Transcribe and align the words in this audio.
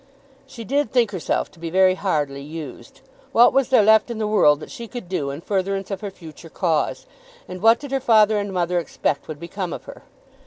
She 0.47 0.63
did 0.63 0.91
think 0.91 1.11
herself 1.11 1.51
to 1.51 1.59
be 1.59 1.69
very 1.69 1.93
hardly 1.93 2.41
used. 2.41 3.01
What 3.33 3.53
was 3.53 3.69
there 3.69 3.83
left 3.83 4.09
in 4.09 4.17
the 4.17 4.25
world 4.25 4.59
that 4.59 4.71
she 4.71 4.87
could 4.87 5.07
do 5.07 5.29
in 5.29 5.41
furtherance 5.41 5.91
of 5.91 6.01
her 6.01 6.09
future 6.09 6.49
cause? 6.49 7.05
And 7.47 7.61
what 7.61 7.77
did 7.79 7.91
her 7.91 7.99
father 7.99 8.39
and 8.39 8.51
mother 8.51 8.79
expect 8.79 9.27
would 9.27 9.39
become 9.39 9.71
of 9.73 9.83
her? 9.83 10.01